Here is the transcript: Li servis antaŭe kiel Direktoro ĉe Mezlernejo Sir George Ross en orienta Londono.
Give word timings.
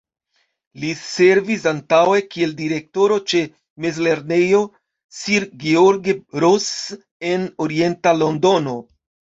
Li 0.83 0.87
servis 1.01 1.67
antaŭe 1.71 2.21
kiel 2.35 2.55
Direktoro 2.63 3.19
ĉe 3.33 3.43
Mezlernejo 3.87 4.65
Sir 5.21 5.49
George 5.69 6.19
Ross 6.47 6.75
en 7.35 7.51
orienta 7.69 8.21
Londono. 8.25 8.81